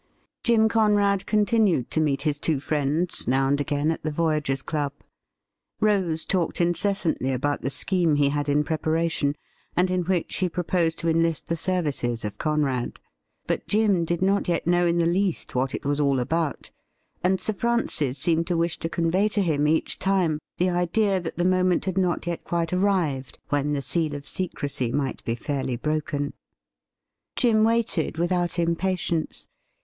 [0.43, 4.93] Jim Conrad continued to meet his two friends now and again at the Voyagers' Club.
[5.79, 9.35] Rose talked incessantly about the scheme he had in pre paration,
[9.75, 12.99] and in which he proposed to enlist the services of Conrad.
[13.45, 16.09] But Jim did not yet know in the least what 'THAT LADY IS NOT NOW
[16.13, 19.41] LIVING' 145 it was all about, and Sir Francis seemed to wish to convey to
[19.43, 23.83] him each time the idea that the moment had not yet quite arrived when the
[23.83, 26.33] seal of secrecy might be fairly broken.
[27.35, 29.47] Jim waited without impatience.